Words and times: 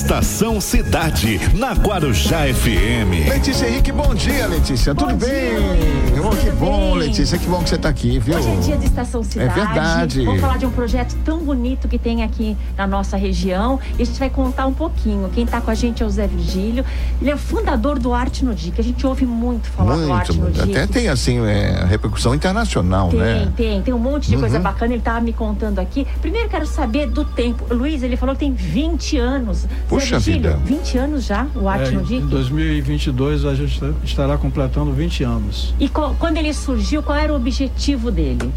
Estação 0.00 0.62
Cidade, 0.62 1.38
na 1.58 1.72
Guarujá 1.74 2.46
FM. 2.54 3.28
Letícia 3.28 3.68
Henrique, 3.68 3.92
bom 3.92 4.14
dia, 4.14 4.46
Letícia. 4.46 4.94
Bom 4.94 5.08
Tudo 5.08 5.18
dia, 5.18 5.28
bem? 5.28 6.20
Oh, 6.24 6.30
que 6.30 6.46
Tudo 6.46 6.56
bom, 6.56 6.90
bem? 6.92 6.98
Letícia. 7.08 7.38
Que 7.38 7.46
bom 7.46 7.62
que 7.62 7.68
você 7.68 7.74
está 7.74 7.90
aqui, 7.90 8.18
viu? 8.18 8.34
Hoje 8.38 8.48
é 8.48 8.56
dia 8.56 8.76
de 8.78 8.86
Estação 8.86 9.22
Cidade. 9.22 9.54
verdade. 9.54 10.24
Vamos 10.24 10.40
falar 10.40 10.56
de 10.56 10.64
um 10.64 10.70
projeto 10.70 11.14
tão 11.22 11.40
bonito 11.40 11.86
que 11.86 11.98
tem 11.98 12.22
aqui 12.22 12.56
na 12.78 12.86
nossa 12.86 13.18
região. 13.18 13.78
E 13.98 14.02
a 14.02 14.06
gente 14.06 14.18
vai 14.18 14.30
contar 14.30 14.66
um 14.66 14.72
pouquinho. 14.72 15.28
Quem 15.34 15.44
está 15.44 15.60
com 15.60 15.70
a 15.70 15.74
gente 15.74 16.02
é 16.02 16.06
o 16.06 16.10
Zé 16.10 16.26
Virgílio. 16.26 16.82
Ele 17.20 17.30
é 17.30 17.34
o 17.34 17.38
fundador 17.38 17.98
do 17.98 18.14
Arte 18.14 18.42
no 18.42 18.54
DIC. 18.54 18.80
A 18.80 18.82
gente 18.84 19.06
ouve 19.06 19.26
muito 19.26 19.68
falar 19.68 19.96
do 19.96 20.10
Arte 20.10 20.32
Muito, 20.32 20.40
no 20.40 20.44
muito. 20.56 20.66
DIC. 20.66 20.78
Até 20.78 20.86
tem, 20.90 21.08
assim, 21.08 21.44
é, 21.46 21.84
repercussão 21.86 22.34
internacional, 22.34 23.10
Tem, 23.10 23.18
né? 23.20 23.52
tem, 23.54 23.82
tem 23.82 23.92
um 23.92 23.98
monte 23.98 24.30
de 24.30 24.38
coisa 24.38 24.56
Uhum. 24.56 24.62
bacana. 24.62 24.94
Ele 24.94 25.00
estava 25.02 25.20
me 25.20 25.34
contando 25.34 25.78
aqui. 25.78 26.06
Primeiro 26.22 26.48
quero 26.48 26.66
saber 26.66 27.06
do 27.06 27.22
tempo. 27.22 27.66
Luiz, 27.74 28.02
ele 28.02 28.16
falou 28.16 28.34
que 28.34 28.40
tem 28.40 28.54
20 28.54 29.18
anos. 29.18 29.66
Puxa 29.90 30.18
Virgílio, 30.18 30.52
vida. 30.56 30.60
20 30.64 30.98
anos 30.98 31.24
já, 31.26 31.46
o 31.54 31.68
Arte 31.68 31.90
É, 31.90 31.94
em 31.94 32.02
DIC? 32.02 32.20
2022 32.26 33.44
a 33.44 33.54
gente 33.54 33.82
estará 34.04 34.38
completando 34.38 34.92
20 34.92 35.24
anos. 35.24 35.74
E 35.78 35.88
co- 35.88 36.14
quando 36.18 36.36
ele 36.38 36.54
surgiu, 36.54 37.02
qual 37.02 37.18
era 37.18 37.32
o 37.32 37.36
objetivo 37.36 38.10
dele? 38.10 38.50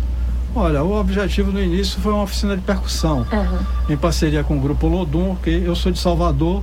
Olha, 0.55 0.83
o 0.83 0.93
objetivo 0.99 1.51
no 1.51 1.59
início 1.61 1.99
foi 1.99 2.13
uma 2.13 2.21
oficina 2.23 2.55
de 2.55 2.61
percussão, 2.61 3.25
Aham. 3.33 3.59
em 3.89 3.97
parceria 3.97 4.43
com 4.43 4.55
o 4.55 4.59
Grupo 4.59 4.87
Lodum, 4.87 5.35
que 5.35 5.49
eu 5.49 5.75
sou 5.75 5.91
de 5.91 5.97
Salvador. 5.99 6.61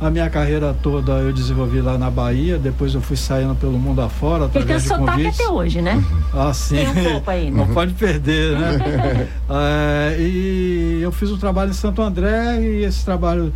A 0.00 0.10
minha 0.10 0.30
carreira 0.30 0.76
toda 0.80 1.10
eu 1.12 1.32
desenvolvi 1.32 1.80
lá 1.80 1.98
na 1.98 2.08
Bahia, 2.08 2.56
depois 2.56 2.94
eu 2.94 3.00
fui 3.00 3.16
saindo 3.16 3.54
pelo 3.56 3.76
mundo 3.80 4.00
afora 4.00 4.48
Ele 4.54 4.64
tem 4.64 4.76
de 4.76 4.82
sotaque 4.82 5.26
até 5.26 5.48
hoje, 5.48 5.82
né? 5.82 6.00
Ah, 6.32 6.52
sim. 6.54 6.76
Tem 6.76 6.88
um 6.88 7.10
pouco 7.12 7.30
aí, 7.30 7.50
né? 7.50 7.56
Não 7.56 7.74
pode 7.74 7.94
perder, 7.94 8.56
né? 8.58 9.28
É, 9.50 10.16
e 10.20 11.00
eu 11.02 11.10
fiz 11.10 11.30
um 11.32 11.36
trabalho 11.38 11.70
em 11.70 11.74
Santo 11.74 12.00
André 12.02 12.60
e 12.60 12.84
esse 12.84 13.04
trabalho 13.04 13.52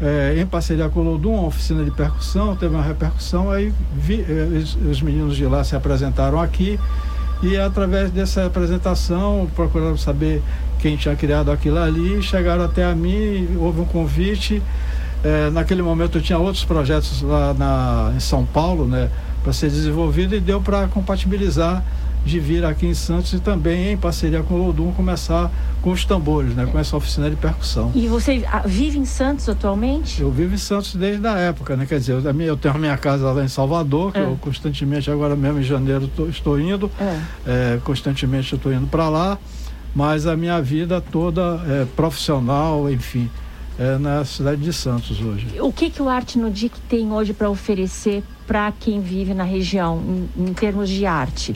é, 0.00 0.36
em 0.38 0.46
parceria 0.46 0.88
com 0.88 1.00
o 1.00 1.02
Lodum, 1.02 1.34
uma 1.34 1.46
oficina 1.48 1.84
de 1.84 1.90
percussão, 1.90 2.56
teve 2.56 2.74
uma 2.74 2.82
repercussão, 2.82 3.50
aí 3.50 3.72
vi- 3.94 4.24
os, 4.56 4.76
os 4.76 5.02
meninos 5.02 5.36
de 5.36 5.46
lá 5.46 5.62
se 5.64 5.76
apresentaram 5.76 6.40
aqui 6.40 6.78
e 7.42 7.56
através 7.56 8.10
dessa 8.10 8.46
apresentação 8.46 9.48
procuraram 9.54 9.96
saber 9.96 10.42
quem 10.78 10.96
tinha 10.96 11.14
criado 11.16 11.50
aquilo 11.50 11.78
ali, 11.78 12.22
chegaram 12.22 12.64
até 12.64 12.84
a 12.84 12.94
mim, 12.94 13.56
houve 13.58 13.80
um 13.80 13.84
convite. 13.84 14.62
É, 15.22 15.48
naquele 15.50 15.80
momento 15.80 16.18
eu 16.18 16.22
tinha 16.22 16.38
outros 16.38 16.64
projetos 16.64 17.22
lá 17.22 17.54
na, 17.54 18.12
em 18.14 18.20
São 18.20 18.44
Paulo, 18.44 18.86
né, 18.86 19.08
para 19.42 19.52
ser 19.54 19.70
desenvolvido 19.70 20.34
e 20.34 20.40
deu 20.40 20.60
para 20.60 20.86
compatibilizar 20.88 21.82
de 22.24 22.40
vir 22.40 22.64
aqui 22.64 22.86
em 22.86 22.94
Santos 22.94 23.32
e 23.34 23.38
também 23.38 23.92
em 23.92 23.96
parceria 23.96 24.42
com 24.42 24.54
o 24.54 24.66
Lodum 24.66 24.92
começar 24.92 25.50
com 25.82 25.90
os 25.90 26.04
tambores, 26.06 26.54
né, 26.54 26.64
com 26.64 26.78
essa 26.78 26.96
oficina 26.96 27.28
de 27.28 27.36
percussão. 27.36 27.92
E 27.94 28.06
você 28.08 28.42
ah, 28.50 28.62
vive 28.64 28.98
em 28.98 29.04
Santos 29.04 29.46
atualmente? 29.48 30.22
Eu 30.22 30.30
vivo 30.30 30.54
em 30.54 30.58
Santos 30.58 30.94
desde 30.94 31.26
a 31.26 31.36
época, 31.36 31.76
né? 31.76 31.84
Quer 31.84 31.98
dizer, 31.98 32.12
eu, 32.14 32.56
tenho 32.56 32.74
a 32.74 32.78
minha 32.78 32.96
casa 32.96 33.30
lá 33.30 33.44
em 33.44 33.48
Salvador, 33.48 34.10
que 34.12 34.18
É. 34.18 34.22
eu 34.22 34.38
constantemente, 34.40 35.10
agora 35.10 35.36
mesmo 35.36 35.60
em 35.60 35.62
janeiro, 35.62 36.08
tô- 36.08 36.26
estou 36.26 36.58
indo, 36.58 36.90
É. 36.98 37.20
é, 37.46 37.80
constantemente 37.84 38.54
estou 38.54 38.72
indo 38.72 38.86
para 38.86 39.08
lá, 39.10 39.38
mas 39.94 40.26
a 40.26 40.34
minha 40.34 40.60
vida 40.62 41.00
toda 41.02 41.60
é 41.68 41.84
profissional, 41.94 42.90
enfim, 42.90 43.28
é 43.78 43.98
na 43.98 44.24
cidade 44.24 44.62
de 44.62 44.72
Santos 44.72 45.20
hoje. 45.20 45.46
O 45.60 45.70
que, 45.72 45.90
que 45.90 46.00
o 46.00 46.08
Arte 46.08 46.38
no 46.38 46.50
DIC 46.50 46.72
tem 46.88 47.12
hoje 47.12 47.34
para 47.34 47.50
oferecer 47.50 48.22
para 48.46 48.72
quem 48.72 49.00
vive 49.00 49.34
na 49.34 49.44
região, 49.44 50.02
em, 50.36 50.46
em 50.48 50.54
termos 50.54 50.88
de 50.88 51.04
arte? 51.04 51.54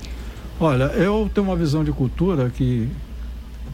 Olha, 0.60 0.84
eu 0.94 1.30
tenho 1.32 1.46
uma 1.46 1.56
visão 1.56 1.84
de 1.84 1.92
cultura 1.92 2.50
que, 2.50 2.88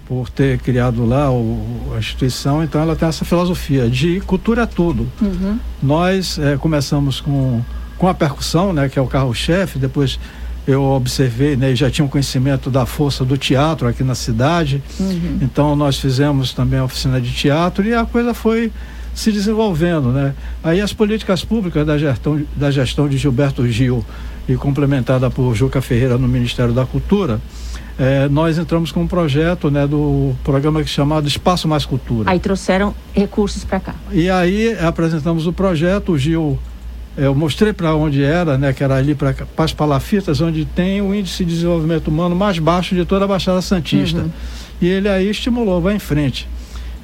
por 0.06 0.28
ter 0.28 0.58
criado 0.58 1.04
lá 1.06 1.30
o- 1.30 1.92
a 1.94 1.98
instituição, 1.98 2.62
então 2.62 2.80
ela 2.80 2.94
tem 2.94 3.08
essa 3.08 3.24
filosofia 3.24 3.88
de 3.88 4.20
cultura 4.20 4.62
é 4.62 4.66
tudo. 4.66 5.08
Uhum. 5.20 5.58
Nós 5.82 6.38
eh, 6.38 6.56
começamos 6.58 7.20
com, 7.20 7.62
com 7.96 8.06
a 8.08 8.12
percussão, 8.14 8.72
né, 8.72 8.88
que 8.88 8.98
é 8.98 9.02
o 9.02 9.06
carro-chefe, 9.06 9.78
depois 9.78 10.18
eu 10.66 10.82
observei, 10.82 11.56
né, 11.56 11.74
já 11.74 11.90
tinha 11.90 12.04
um 12.04 12.08
conhecimento 12.08 12.70
da 12.70 12.84
força 12.86 13.24
do 13.24 13.36
teatro 13.38 13.86
aqui 13.88 14.02
na 14.04 14.14
cidade, 14.14 14.82
Uhum. 15.00 15.38
então 15.40 15.74
nós 15.76 15.98
fizemos 15.98 16.52
também 16.52 16.78
a 16.80 16.84
oficina 16.84 17.18
de 17.20 17.30
teatro 17.32 17.84
e 17.86 17.94
a 17.94 18.04
coisa 18.04 18.32
foi 18.34 18.70
se 19.14 19.30
desenvolvendo, 19.30 20.08
né? 20.08 20.34
Aí 20.62 20.80
as 20.80 20.92
políticas 20.92 21.44
públicas 21.44 21.86
da 21.86 21.96
gestão, 21.96 22.42
da 22.56 22.70
gestão 22.70 23.08
de 23.08 23.16
Gilberto 23.16 23.66
Gil 23.68 24.04
e 24.48 24.56
complementada 24.56 25.30
por 25.30 25.54
Juca 25.54 25.80
Ferreira 25.80 26.18
no 26.18 26.26
Ministério 26.26 26.72
da 26.74 26.84
Cultura, 26.84 27.40
eh, 27.98 28.28
nós 28.28 28.58
entramos 28.58 28.90
com 28.90 29.02
um 29.02 29.06
projeto, 29.06 29.70
né, 29.70 29.86
do 29.86 30.34
programa 30.42 30.80
que 30.80 30.86
é 30.86 30.92
chamado 30.92 31.28
Espaço 31.28 31.68
Mais 31.68 31.86
Cultura. 31.86 32.30
Aí 32.30 32.40
trouxeram 32.40 32.94
recursos 33.14 33.64
para 33.64 33.78
cá. 33.78 33.94
E 34.10 34.28
aí 34.28 34.76
apresentamos 34.80 35.46
o 35.46 35.52
projeto, 35.52 36.12
o 36.12 36.18
Gil, 36.18 36.58
eh, 37.16 37.26
eu 37.26 37.34
mostrei 37.34 37.72
para 37.72 37.94
onde 37.94 38.22
era, 38.22 38.58
né, 38.58 38.72
que 38.72 38.82
era 38.82 38.96
ali 38.96 39.14
para 39.14 39.34
as 39.56 39.72
Palafitas, 39.72 40.40
onde 40.40 40.64
tem 40.64 41.00
o 41.00 41.14
índice 41.14 41.44
de 41.44 41.54
desenvolvimento 41.54 42.08
humano 42.08 42.34
mais 42.34 42.58
baixo 42.58 42.96
de 42.96 43.04
toda 43.04 43.24
a 43.26 43.28
Baixada 43.28 43.62
Santista. 43.62 44.18
Uhum. 44.18 44.30
E 44.80 44.88
ele 44.88 45.08
aí 45.08 45.30
estimulou, 45.30 45.80
vai 45.80 45.94
em 45.94 46.00
frente. 46.00 46.48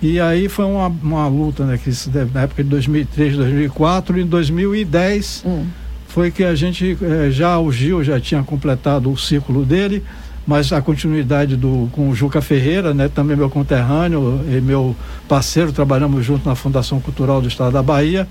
E 0.03 0.19
aí 0.19 0.49
foi 0.49 0.65
uma, 0.65 0.87
uma 0.87 1.29
luta, 1.29 1.65
né, 1.65 1.79
que 1.83 1.93
se 1.93 2.09
deve 2.09 2.33
na 2.33 2.43
época 2.43 2.63
de 2.65 2.71
2003, 2.71 3.37
2004, 3.37 4.19
e 4.19 4.23
em 4.23 4.27
2010 4.27 5.43
Hum. 5.45 5.67
foi 6.09 6.31
que 6.31 6.43
a 6.43 6.55
gente, 6.55 6.97
eh, 7.03 7.31
já 7.31 7.59
o 7.59 7.71
Gil 7.71 8.03
já 8.03 8.19
tinha 8.19 8.43
completado 8.43 9.13
o 9.13 9.19
ciclo 9.19 9.65
dele, 9.65 10.03
mas 10.47 10.73
a 10.73 10.81
continuidade 10.81 11.55
do, 11.55 11.89
com 11.93 12.09
o 12.09 12.15
Juca 12.15 12.41
Ferreira, 12.41 12.95
né, 12.95 13.09
também 13.09 13.37
meu 13.37 13.51
conterrâneo 13.51 14.41
e 14.49 14.61
meu 14.61 14.97
parceiro, 15.29 15.71
trabalhamos 15.71 16.25
junto 16.25 16.49
na 16.49 16.55
Fundação 16.55 16.99
Cultural 16.99 17.43
do 17.43 17.49
Estado 17.49 17.73
da 17.73 17.83
Bahia. 17.83 18.27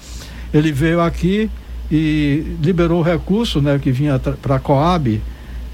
Ele 0.54 0.72
veio 0.72 1.00
aqui 1.02 1.50
e 1.92 2.58
liberou 2.62 3.00
o 3.00 3.04
recurso 3.04 3.62
né, 3.62 3.80
que 3.82 3.92
vinha 3.92 4.20
para 4.20 4.56
a 4.56 4.60
Coab, 4.60 5.22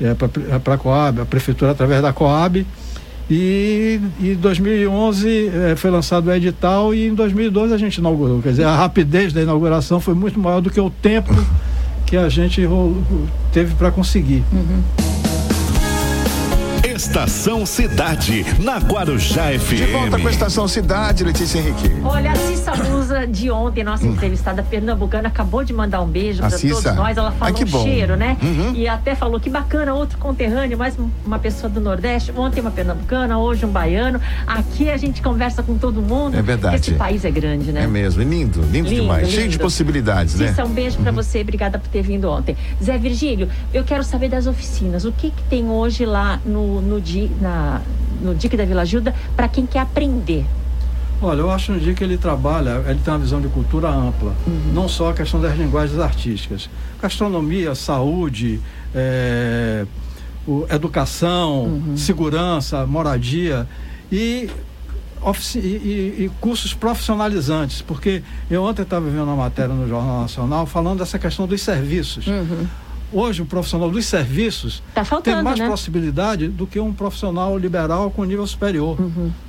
é, 0.01 0.13
para 0.59 0.73
a 0.73 0.78
Coab, 0.78 1.22
a 1.22 1.25
prefeitura 1.25 1.72
através 1.72 2.01
da 2.01 2.11
Coab. 2.11 2.66
E 3.29 3.99
em 4.21 4.35
2011 4.35 5.47
eh, 5.47 5.75
foi 5.75 5.89
lançado 5.89 6.27
o 6.27 6.33
edital 6.33 6.93
e 6.93 7.07
em 7.07 7.13
2012 7.13 7.73
a 7.73 7.77
gente 7.77 7.97
inaugurou. 7.97 8.41
Quer 8.41 8.49
dizer, 8.49 8.63
a 8.65 8.75
rapidez 8.75 9.33
da 9.33 9.41
inauguração 9.41 9.99
foi 9.99 10.13
muito 10.13 10.39
maior 10.39 10.61
do 10.61 10.69
que 10.69 10.79
o 10.79 10.89
tempo 10.89 11.33
que 12.05 12.15
a 12.15 12.29
gente 12.29 12.61
teve 13.51 13.73
para 13.75 13.89
conseguir. 13.89 14.43
Estação 17.15 17.65
Cidade, 17.65 18.45
na 18.59 18.77
Guarujá 18.77 19.43
FM. 19.57 19.69
De 19.75 19.85
volta 19.85 20.19
com 20.19 20.27
a 20.27 20.31
Estação 20.31 20.67
Cidade, 20.67 21.23
Letícia 21.23 21.59
Henrique. 21.59 21.89
Olha, 22.03 22.33
a 22.33 22.35
Cissa 22.35 22.75
Musa 22.75 23.25
de 23.25 23.49
ontem, 23.49 23.85
nossa 23.85 24.05
entrevistada 24.05 24.61
pernambucana, 24.61 25.29
acabou 25.29 25.63
de 25.63 25.71
mandar 25.71 26.01
um 26.01 26.07
beijo 26.07 26.39
para 26.39 26.49
todos 26.49 26.59
Cissa? 26.59 26.91
nós. 26.93 27.15
Ela 27.17 27.31
falou 27.31 27.45
Ai, 27.47 27.53
que 27.53 27.63
um 27.63 27.67
bom. 27.67 27.83
cheiro, 27.83 28.17
né? 28.17 28.35
Uhum. 28.43 28.73
E 28.75 28.85
até 28.89 29.15
falou 29.15 29.39
que 29.39 29.49
bacana, 29.49 29.93
outro 29.93 30.17
conterrâneo, 30.17 30.77
mais 30.77 30.99
um- 30.99 31.09
uma 31.25 31.39
pessoa 31.39 31.69
do 31.69 31.79
Nordeste. 31.79 32.33
Ontem 32.35 32.59
uma 32.59 32.69
pernambucana, 32.71 33.37
hoje 33.39 33.65
um 33.65 33.69
baiano. 33.69 34.19
Aqui 34.45 34.89
a 34.89 34.97
gente 34.97 35.21
conversa 35.21 35.63
com 35.63 35.77
todo 35.77 36.01
mundo. 36.01 36.35
É 36.35 36.41
verdade. 36.41 36.75
Esse 36.75 36.95
país 36.95 37.23
é 37.23 37.31
grande, 37.31 37.71
né? 37.71 37.83
É 37.83 37.87
mesmo, 37.87 38.21
e 38.21 38.25
lindo, 38.25 38.59
lindo, 38.59 38.89
Lindo, 38.89 39.01
demais. 39.03 39.29
Cheio 39.29 39.43
de 39.43 39.51
lindo. 39.51 39.63
possibilidades, 39.63 40.35
né? 40.35 40.49
Cissa, 40.49 40.65
um 40.65 40.69
beijo 40.73 40.97
para 40.97 41.13
você, 41.13 41.39
obrigada 41.39 41.79
por 41.79 41.87
ter 41.87 42.01
vindo 42.01 42.29
ontem. 42.29 42.57
Zé 42.83 42.97
Virgílio, 42.97 43.47
eu 43.73 43.85
quero 43.85 44.03
saber 44.03 44.27
das 44.27 44.47
oficinas. 44.47 45.05
O 45.05 45.13
que, 45.13 45.31
que 45.31 45.43
tem 45.43 45.69
hoje 45.69 46.05
lá 46.05 46.41
no, 46.45 46.81
no, 46.81 47.04
Di- 47.05 47.29
na, 47.39 47.81
no 48.21 48.33
DIC 48.33 48.57
da 48.57 48.66
Vila 48.66 48.83
Gilda 48.85 49.13
para 49.35 49.47
quem 49.47 49.66
quer 49.66 49.79
aprender? 49.79 50.43
Olha, 51.21 51.39
eu 51.39 51.49
acho 51.51 51.71
um 51.71 51.77
dia 51.77 51.93
que 51.93 52.03
ele 52.03 52.17
trabalha, 52.17 52.83
ele 52.88 52.99
tem 53.03 53.13
uma 53.13 53.19
visão 53.19 53.39
de 53.39 53.47
cultura 53.47 53.88
ampla, 53.89 54.33
não 54.73 54.89
só 54.89 55.11
a 55.11 55.13
questão 55.13 55.39
das 55.39 55.55
linguagens 55.57 55.97
artísticas. 55.99 56.69
Gastronomia, 57.01 57.73
saúde, 57.75 58.59
eh, 58.93 59.85
o- 60.45 60.66
educação, 60.69 61.81
segurança, 61.95 62.85
moradia 62.85 63.66
e, 64.11 64.49
e- 65.55 65.57
e- 65.59 66.16
e 66.25 66.31
cursos 66.41 66.73
profissionalizantes, 66.73 67.81
porque 67.81 68.22
eu 68.52 68.63
ontem 68.63 68.81
estava 68.81 69.09
vendo 69.09 69.23
uma 69.23 69.35
matéria 69.37 69.73
no 69.73 69.87
Jornal 69.87 70.22
Nacional 70.23 70.66
falando 70.66 70.99
dessa 70.99 71.17
questão 71.17 71.47
dos 71.47 71.61
serviços. 71.61 72.25
Hoje, 73.17 73.41
o 73.41 73.46
profissional 73.46 73.90
dos 73.90 74.06
serviços 74.06 74.84
Tá 74.94 75.06
faltando, 75.06 75.38
tem 75.38 75.44
mais 75.44 75.58
né? 75.58 75.70
possibilidade 75.70 76.50
do 76.50 76.67
que 76.67 76.78
um 76.82 76.91
profissional 76.91 77.58
liberal 77.58 78.12
com 78.12 78.26
nível 78.26 78.46
superior. 78.46 78.97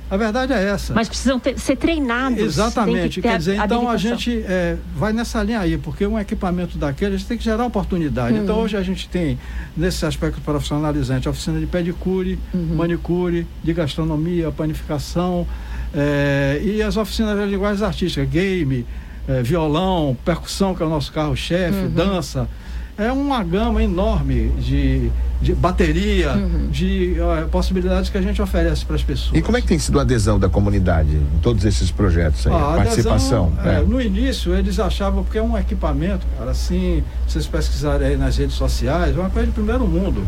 A 0.09 0.15
verdade 0.15 0.53
é 0.53 0.63
essa. 0.69 0.93
Mas 0.93 1.09
precisam 1.09 1.37
ter- 1.37 1.59
ser 1.59 1.75
treinados. 1.75 2.39
Exatamente. 2.39 3.15
que 3.21 3.27
Quer 3.27 3.37
dizer, 3.37 3.57
então 3.61 3.89
a 3.89 3.97
gente 3.97 4.41
é, 4.47 4.77
vai 4.95 5.11
nessa 5.11 5.43
linha 5.43 5.59
aí, 5.59 5.77
porque 5.77 6.07
um 6.07 6.17
equipamento 6.17 6.77
daquele 6.77 7.15
a 7.15 7.17
gente 7.17 7.27
tem 7.27 7.37
que 7.37 7.43
gerar 7.43 7.65
oportunidade. 7.65 8.37
Hum. 8.39 8.43
Então 8.43 8.57
hoje 8.61 8.77
a 8.77 8.81
gente 8.81 9.09
tem, 9.09 9.37
nesse 9.75 10.05
aspecto 10.05 10.39
profissionalizante, 10.39 11.27
a 11.27 11.31
oficina 11.31 11.59
de 11.59 11.65
pedicure, 11.65 12.39
Uhum. 12.53 12.75
manicure, 12.77 13.45
de 13.61 13.73
gastronomia, 13.73 14.49
panificação, 14.49 15.45
é, 15.93 16.61
e 16.63 16.81
as 16.81 16.95
oficinas 16.95 17.37
de 17.37 17.45
linguagens 17.45 17.81
artísticas, 17.81 18.29
game, 18.29 18.85
é, 19.27 19.43
violão, 19.43 20.15
percussão, 20.23 20.73
que 20.73 20.81
é 20.81 20.85
o 20.85 20.89
nosso 20.89 21.11
carro-chefe, 21.11 21.79
Uhum. 21.79 21.89
dança. 21.89 22.47
É 22.97 23.11
uma 23.11 23.43
gama 23.43 23.83
enorme 23.83 24.49
de, 24.59 25.11
de 25.39 25.53
bateria, 25.53 26.33
uhum. 26.33 26.67
de 26.69 27.15
uh, 27.19 27.47
possibilidades 27.49 28.09
que 28.09 28.17
a 28.17 28.21
gente 28.21 28.41
oferece 28.41 28.83
para 28.85 28.95
as 28.95 29.03
pessoas. 29.03 29.37
E 29.37 29.41
como 29.41 29.57
é 29.57 29.61
que 29.61 29.67
tem 29.67 29.77
sido 29.77 29.99
a 29.99 30.01
adesão 30.01 30.39
da 30.39 30.49
comunidade 30.49 31.11
em 31.11 31.39
todos 31.41 31.63
esses 31.63 31.91
projetos 31.91 32.47
aí? 32.47 32.53
Ah, 32.53 32.73
a 32.73 32.77
participação? 32.77 33.53
Adesão, 33.59 33.71
é, 33.71 33.79
é. 33.79 33.81
No 33.81 34.01
início 34.01 34.55
eles 34.55 34.79
achavam, 34.79 35.23
porque 35.23 35.37
é 35.37 35.43
um 35.43 35.55
equipamento, 35.57 36.25
cara, 36.37 36.51
assim, 36.51 37.03
vocês 37.27 37.45
pesquisarem 37.45 38.07
aí 38.07 38.17
nas 38.17 38.35
redes 38.35 38.55
sociais, 38.55 39.15
é 39.15 39.19
uma 39.19 39.29
coisa 39.29 39.47
de 39.47 39.53
primeiro 39.53 39.85
mundo. 39.87 40.25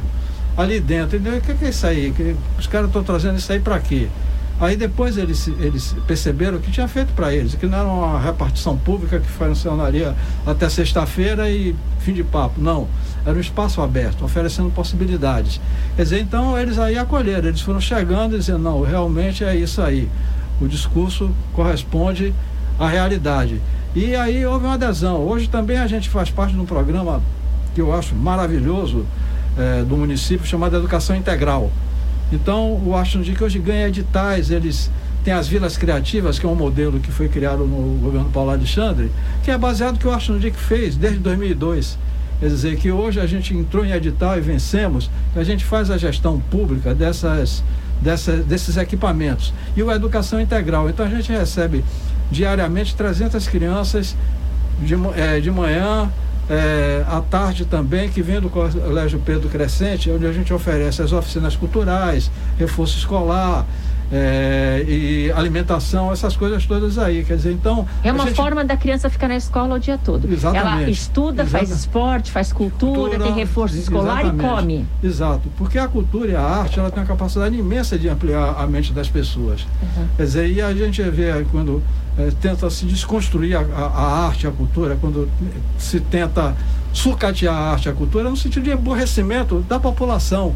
Ali 0.55 0.79
dentro, 0.79 1.17
entendeu? 1.17 1.39
o 1.39 1.41
que 1.41 1.65
é 1.65 1.69
isso 1.69 1.87
aí? 1.87 2.11
Que 2.11 2.35
os 2.57 2.67
caras 2.67 2.87
estão 2.87 3.03
trazendo 3.03 3.37
isso 3.37 3.51
aí 3.51 3.59
para 3.59 3.79
quê? 3.79 4.09
Aí 4.59 4.75
depois 4.75 5.17
eles, 5.17 5.47
eles 5.59 5.95
perceberam 6.05 6.57
que 6.59 6.69
tinha 6.69 6.87
feito 6.87 7.13
para 7.13 7.33
eles, 7.33 7.55
que 7.55 7.65
não 7.65 7.77
era 7.77 7.87
uma 7.87 8.19
repartição 8.19 8.77
pública 8.77 9.17
que 9.17 9.27
funcionaria 9.27 10.13
até 10.45 10.67
sexta-feira 10.67 11.49
e 11.49 11.73
fim 11.99 12.11
de 12.11 12.25
papo. 12.25 12.59
Não. 12.59 12.87
Era 13.25 13.37
um 13.37 13.39
espaço 13.39 13.81
aberto, 13.81 14.25
oferecendo 14.25 14.69
possibilidades. 14.69 15.61
Quer 15.95 16.03
dizer, 16.03 16.19
então 16.19 16.57
eles 16.59 16.77
aí 16.77 16.97
acolheram, 16.97 17.47
eles 17.47 17.61
foram 17.61 17.79
chegando 17.79 18.35
e 18.35 18.39
dizendo, 18.39 18.59
não, 18.59 18.81
realmente 18.81 19.45
é 19.45 19.55
isso 19.55 19.81
aí. 19.81 20.09
O 20.59 20.67
discurso 20.67 21.31
corresponde 21.53 22.33
à 22.77 22.87
realidade. 22.87 23.61
E 23.95 24.13
aí 24.13 24.45
houve 24.45 24.65
uma 24.65 24.73
adesão. 24.73 25.25
Hoje 25.25 25.47
também 25.47 25.77
a 25.77 25.87
gente 25.87 26.09
faz 26.09 26.29
parte 26.29 26.53
de 26.53 26.59
um 26.59 26.65
programa 26.65 27.21
que 27.73 27.79
eu 27.79 27.93
acho 27.93 28.13
maravilhoso 28.13 29.05
é, 29.57 29.83
do 29.83 29.95
município 29.95 30.45
chamado 30.45 30.75
Educação 30.75 31.15
Integral 31.15 31.71
então, 32.31 32.73
o 32.73 32.89
Washington 32.89 33.33
que 33.33 33.43
hoje 33.43 33.59
ganha 33.59 33.87
editais, 33.87 34.51
eles 34.51 34.91
têm 35.23 35.33
as 35.33 35.47
vilas 35.47 35.77
criativas, 35.77 36.37
que 36.37 36.45
é 36.45 36.49
um 36.49 36.55
modelo 36.55 36.99
que 36.99 37.11
foi 37.11 37.27
criado 37.27 37.65
no 37.65 37.97
governo 37.99 38.29
Paulo 38.29 38.51
Alexandre, 38.51 39.11
que 39.43 39.51
é 39.51 39.57
baseado 39.57 39.93
no 39.93 39.99
que 39.99 40.07
o 40.07 40.11
Washington 40.11 40.39
Dick 40.39 40.57
fez 40.57 40.95
desde 40.95 41.19
2002. 41.19 41.97
Quer 42.39 42.47
dizer, 42.47 42.77
que 42.77 42.89
hoje 42.89 43.19
a 43.19 43.27
gente 43.27 43.53
entrou 43.53 43.85
em 43.85 43.91
edital 43.91 44.37
e 44.37 44.41
vencemos, 44.41 45.09
a 45.35 45.43
gente 45.43 45.65
faz 45.65 45.91
a 45.91 45.97
gestão 45.97 46.39
pública 46.39 46.95
dessas, 46.95 47.63
dessas, 48.01 48.45
desses 48.45 48.77
equipamentos. 48.77 49.53
E 49.75 49.83
o 49.83 49.91
Educação 49.91 50.39
Integral. 50.39 50.89
Então, 50.89 51.05
a 51.05 51.09
gente 51.09 51.31
recebe 51.31 51.83
diariamente 52.31 52.95
300 52.95 53.45
crianças 53.47 54.15
de, 54.81 54.93
é, 55.17 55.41
de 55.41 55.51
manhã, 55.51 56.09
é, 56.49 57.03
à 57.07 57.21
tarde 57.21 57.65
também, 57.65 58.09
que 58.09 58.21
vem 58.21 58.41
do 58.41 58.49
Colégio 58.49 59.21
Pedro 59.23 59.49
Crescente, 59.49 60.09
onde 60.09 60.25
a 60.25 60.31
gente 60.31 60.53
oferece 60.53 61.01
as 61.01 61.13
oficinas 61.13 61.55
culturais, 61.55 62.31
reforço 62.57 62.97
escolar, 62.97 63.65
é, 64.11 64.83
e 64.87 65.31
alimentação, 65.33 66.11
essas 66.11 66.35
coisas 66.35 66.65
todas 66.65 66.97
aí. 66.97 67.23
Quer 67.23 67.35
dizer, 67.35 67.51
então. 67.51 67.87
É 68.03 68.11
uma 68.11 68.25
gente... 68.25 68.35
forma 68.35 68.63
da 68.65 68.75
criança 68.75 69.09
ficar 69.09 69.27
na 69.27 69.35
escola 69.35 69.75
o 69.75 69.79
dia 69.79 69.97
todo. 69.97 70.31
Exatamente. 70.31 70.83
Ela 70.83 70.89
estuda, 70.89 71.43
Exatamente. 71.43 71.69
faz 71.69 71.79
esporte, 71.79 72.31
faz 72.31 72.53
cultura, 72.53 73.01
cultura 73.01 73.23
tem 73.23 73.33
reforço 73.33 73.77
escolar 73.77 74.21
exatamente. 74.21 74.45
e 74.45 74.49
come. 74.49 74.87
Exato. 75.03 75.49
Porque 75.57 75.77
a 75.77 75.87
cultura 75.87 76.31
e 76.31 76.35
a 76.35 76.41
arte 76.41 76.79
ela 76.79 76.89
tem 76.89 77.01
uma 77.01 77.07
capacidade 77.07 77.55
imensa 77.55 77.97
de 77.97 78.09
ampliar 78.09 78.55
a 78.57 78.65
mente 78.65 78.91
das 78.91 79.07
pessoas. 79.07 79.67
Uhum. 79.81 80.07
Quer 80.17 80.23
dizer, 80.23 80.49
e 80.49 80.61
a 80.61 80.73
gente 80.73 81.01
vê 81.03 81.45
quando 81.51 81.83
é, 82.19 82.31
tenta 82.31 82.69
se 82.69 82.85
desconstruir 82.85 83.55
a, 83.55 83.61
a, 83.61 83.85
a, 83.85 84.25
arte, 84.27 84.45
a 84.45 84.51
cultura, 84.51 84.97
quando 84.99 85.29
se 85.77 86.01
tenta 86.01 86.53
sucatear 86.91 87.55
a 87.55 87.71
arte, 87.71 87.87
a 87.87 87.93
cultura, 87.93 88.29
no 88.29 88.35
sentido 88.35 88.63
de 88.63 88.71
aborrecimento 88.73 89.61
da 89.61 89.79
população. 89.79 90.53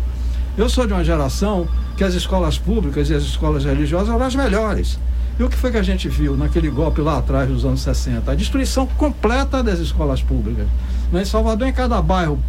Eu 0.57 0.67
sou 0.67 0.85
de 0.85 0.91
uma 0.91 1.03
geração 1.05 1.65
que 1.95 2.03
as 2.03 2.13
escolas 2.13 2.57
públicas 2.57 3.09
e 3.09 3.15
as 3.15 3.23
escolas 3.23 3.63
religiosas 3.63 4.09
eram 4.09 4.25
as 4.25 4.35
melhores. 4.35 4.99
E 5.39 5.43
o 5.43 5.49
que 5.49 5.55
foi 5.55 5.71
que 5.71 5.77
a 5.77 5.83
gente 5.83 6.09
viu 6.09 6.35
naquele 6.35 6.69
golpe 6.69 7.01
lá 7.01 7.17
atrás 7.17 7.47
dos 7.47 7.63
anos 7.63 7.81
60? 7.81 8.29
A 8.29 8.35
destruição 8.35 8.85
completa 8.85 9.63
das 9.63 9.79
escolas 9.79 10.21
públicas. 10.21 10.67
Em 11.13 11.25
Salvador, 11.25 11.67
em 11.67 11.73
cada 11.73 12.01
bairro 12.01 12.39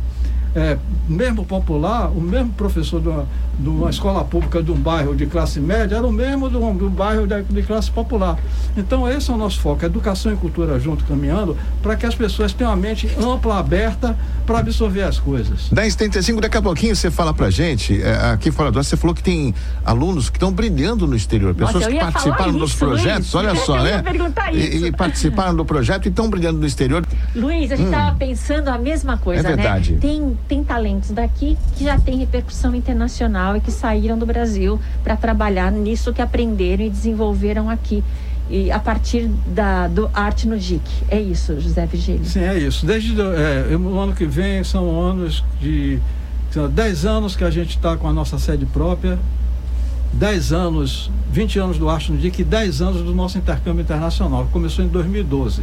é, 0.55 0.76
mesmo 1.08 1.44
popular, 1.44 2.11
o 2.11 2.20
mesmo 2.20 2.52
professor 2.52 3.00
de 3.00 3.08
uma, 3.08 3.26
de 3.59 3.69
uma, 3.69 3.91
escola 3.91 4.25
pública 4.25 4.62
de 4.62 4.71
um 4.71 4.77
bairro 4.77 5.15
de 5.15 5.27
classe 5.27 5.61
média 5.61 5.97
era 5.97 6.06
o 6.06 6.12
mesmo 6.12 6.49
de 6.49 6.56
um 6.56 6.91
bairro 6.91 7.27
de, 7.27 7.43
de, 7.43 7.62
classe 7.62 7.91
popular. 7.91 8.39
Então 8.77 9.09
esse 9.09 9.31
é 9.31 9.35
o 9.35 9.37
nosso 9.37 9.61
foco, 9.61 9.85
educação 9.85 10.33
e 10.33 10.37
cultura 10.37 10.79
junto, 10.79 11.05
caminhando, 11.05 11.56
para 11.83 11.97
que 11.97 12.06
as 12.06 12.15
pessoas 12.15 12.53
tenham 12.53 12.73
a 12.73 12.77
mente 12.77 13.09
ampla, 13.19 13.59
aberta, 13.59 14.17
para 14.47 14.59
absorver 14.59 15.03
as 15.03 15.19
coisas. 15.19 15.71
1035, 15.71 16.41
daqui 16.41 16.56
a 16.56 16.62
pouquinho 16.62 16.95
você 16.95 17.11
fala 17.11 17.33
pra 17.33 17.51
gente, 17.51 18.01
é, 18.03 18.33
aqui 18.33 18.51
fora 18.51 18.71
do 18.71 18.83
você 18.83 18.97
falou 18.97 19.15
que 19.15 19.23
tem 19.23 19.55
alunos 19.85 20.29
que 20.29 20.37
estão 20.37 20.53
brilhando 20.53 21.07
no 21.07 21.17
exterior, 21.17 21.55
pessoas 21.55 21.85
Nossa, 21.85 21.91
que 21.91 21.99
participaram 21.99 22.50
isso, 22.50 22.59
dos 22.59 22.75
projetos, 22.75 23.33
Luiz. 23.33 23.47
olha 23.47 23.55
só, 23.57 23.83
né? 23.83 24.03
E, 24.53 24.87
e, 24.87 24.93
participaram 24.93 25.55
do 25.55 25.65
projeto 25.65 26.07
e 26.07 26.09
estão 26.09 26.29
brilhando 26.29 26.59
no 26.59 26.67
exterior. 26.67 27.05
Luiz, 27.35 27.73
a 27.73 27.77
gente 27.77 27.87
estava 27.87 28.12
hum. 28.12 28.19
pensando 28.19 28.69
a 28.69 28.77
mesma 28.77 29.17
coisa, 29.17 29.49
é 29.49 29.57
verdade. 29.57 29.93
né? 29.93 29.99
Tem 30.00 30.39
tem 30.49 30.65
talentos 30.65 31.11
daqui 31.11 31.57
que 31.77 31.85
já 31.85 31.99
têm 31.99 32.19
repercussão 32.19 32.75
internacional 32.75 33.44
e 33.56 33.61
que 33.61 33.70
saíram 33.70 34.19
do 34.19 34.25
Brasil 34.25 34.81
para 35.02 35.17
trabalhar 35.17 35.70
nisso 35.70 36.12
que 36.12 36.23
aprenderam 36.23 36.85
e 36.85 36.91
desenvolveram 36.91 37.69
aqui. 37.69 38.02
E 38.49 38.70
a 38.70 38.79
partir 38.79 39.29
da, 39.46 39.88
do 39.88 40.11
Arte 40.12 40.46
no 40.46 40.58
DIC. 40.58 40.82
É 41.08 41.20
isso, 41.20 41.58
José 41.61 41.87
Vigílio? 41.87 42.25
Sim, 42.25 42.41
é 42.41 42.58
isso. 42.58 42.85
Desde 42.85 43.14
é, 43.20 43.75
o 43.76 43.99
ano 43.99 44.14
que 44.14 44.26
vem 44.26 44.62
são 44.62 45.00
anos 45.00 45.43
de. 45.61 45.99
São 46.50 46.69
10 46.69 47.05
anos 47.05 47.35
que 47.35 47.43
a 47.43 47.50
gente 47.50 47.70
está 47.70 47.96
com 47.96 48.06
a 48.06 48.12
nossa 48.12 48.38
sede 48.38 48.64
própria, 48.64 49.19
10 50.12 50.52
anos, 50.52 51.11
20 51.32 51.58
anos 51.58 51.79
do 51.79 51.88
Arte 51.88 52.12
no 52.12 52.19
DIC 52.19 52.43
e 52.43 52.44
10 52.44 52.81
anos 52.81 53.02
do 53.02 53.12
nosso 53.12 53.38
intercâmbio 53.38 53.82
internacional. 53.82 54.49
Começou 54.52 54.85
em 54.85 54.88
2012. 54.88 55.62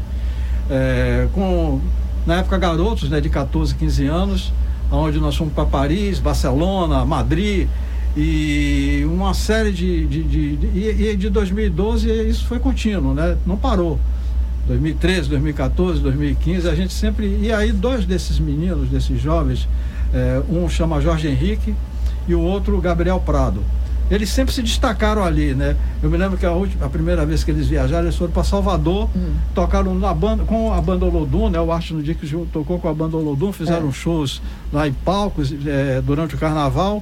É, 0.70 1.28
com, 1.34 1.80
na 2.26 2.40
época, 2.40 2.58
garotos 2.58 3.10
né, 3.10 3.22
de 3.22 3.30
14, 3.30 3.76
15 3.76 4.08
anos 4.08 4.54
onde 4.92 5.20
nós 5.20 5.36
fomos 5.36 5.54
para 5.54 5.66
Paris, 5.66 6.20
Barcelona, 6.20 7.06
Madrid 7.06 7.68
e 8.16 9.04
uma 9.06 9.34
série 9.34 9.72
de. 9.72 10.06
de, 10.06 10.24
de, 10.24 10.58
de 10.58 10.68
e, 10.68 11.10
e 11.12 11.16
de 11.16 11.30
2012 11.30 12.10
isso 12.28 12.46
foi 12.46 12.60
contínuo, 12.60 13.14
né? 13.14 13.38
Não 13.46 13.58
parou. 13.58 14.00
2013, 14.68 15.30
2014, 15.30 16.00
2015, 16.02 16.70
a 16.70 16.76
gente 16.76 16.94
sempre. 16.94 17.40
E 17.42 17.52
aí, 17.52 17.72
dois 17.72 18.06
desses 18.06 18.38
meninos, 18.38 18.90
desses 18.90 19.20
jovens, 19.20 19.68
é, 20.14 20.42
um 20.50 20.70
chama 20.70 21.02
Jorge 21.02 21.28
Henrique 21.28 21.74
e 22.28 22.36
o 22.36 22.42
outro 22.42 22.80
Gabriel 22.80 23.20
Prado 23.20 23.64
eles 24.12 24.30
sempre 24.30 24.54
se 24.54 24.62
destacaram 24.62 25.24
ali, 25.24 25.56
né? 25.56 25.76
Eu 26.04 26.10
me 26.10 26.18
lembro 26.18 26.38
que 26.38 26.46
a, 26.46 26.52
última, 26.52 26.86
a 26.86 26.90
primeira 26.90 27.26
vez 27.26 27.46
que 27.46 27.52
eles 27.52 27.68
viajaram, 27.68 28.04
eles 28.04 28.18
foram 28.18 28.32
para 28.32 28.44
Salvador, 28.44 29.10
hum. 29.16 29.34
tocaram 29.56 29.96
na 29.96 30.14
banda, 30.14 30.44
com 30.44 30.74
a 30.74 30.82
banda 30.82 31.06
Olodum, 31.06 31.50
né? 31.50 31.60
O 31.62 31.72
Arte 31.72 31.94
no 31.94 32.04
dia 32.04 32.14
que 32.14 32.28
tocou 32.52 32.78
com 32.78 32.90
a 32.90 32.94
banda 32.94 33.16
Olodum, 33.16 33.54
fizeram 33.54 33.88
é. 33.88 33.92
shows 33.92 34.42
lá 34.74 34.86
em 34.86 34.92
palcos 34.92 35.54
é, 35.66 36.02
durante 36.02 36.36
o 36.36 36.38
carnaval. 36.38 37.02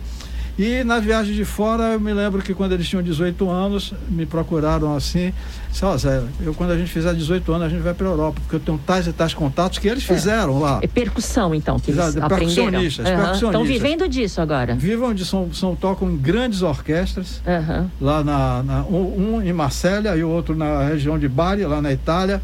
E 0.60 0.84
na 0.84 1.00
viagem 1.00 1.34
de 1.34 1.46
fora, 1.46 1.94
eu 1.94 2.02
me 2.02 2.14
lembro 2.14 2.42
que 2.42 2.54
quando 2.54 2.74
eles 2.74 2.86
tinham 2.86 3.02
18 3.02 3.50
anos, 3.50 3.94
me 4.10 4.26
procuraram 4.26 4.94
assim, 4.94 5.34
disse, 5.72 5.86
ó, 5.86 5.96
Zé, 5.96 6.22
eu 6.42 6.54
quando 6.54 6.72
a 6.72 6.78
gente 6.78 6.92
fizer 6.92 7.14
18 7.14 7.50
anos, 7.54 7.68
a 7.68 7.70
gente 7.70 7.82
vai 7.82 7.94
para 7.94 8.06
a 8.06 8.10
Europa, 8.10 8.42
porque 8.42 8.58
eu 8.58 8.60
tenho 8.60 8.78
tais 8.80 9.08
e 9.08 9.14
tais 9.14 9.34
contatos 9.34 9.80
que 9.80 9.88
eles 9.88 10.04
é. 10.04 10.14
fizeram 10.14 10.58
é. 10.58 10.60
lá. 10.60 10.80
É 10.82 10.88
percussão, 10.88 11.56
então, 11.56 11.80
que 11.80 11.92
eles 11.92 12.06
Exato, 12.06 12.26
aprenderam. 12.26 12.72
Percussionistas, 12.72 13.06
uhum. 13.06 13.16
percussionistas. 13.16 13.48
Estão 13.48 13.64
vivendo 13.64 14.10
disso 14.10 14.42
agora. 14.42 14.76
Vivam 14.76 15.14
de 15.14 15.24
são, 15.24 15.54
são 15.54 15.78
tocam 15.78 16.12
em 16.12 16.18
grandes 16.18 16.62
orquestras, 16.62 17.42
uhum. 17.48 17.90
lá 18.02 18.22
na, 18.22 18.62
na 18.62 18.82
um, 18.82 19.36
um, 19.36 19.42
em 19.42 19.54
Marselha 19.54 20.14
e 20.18 20.26
o 20.26 20.30
outro 20.30 20.58
na 20.58 20.84
região 20.90 21.18
de 21.18 21.30
Bari, 21.30 21.64
lá 21.64 21.82
na 21.82 21.94
Itália 21.94 22.42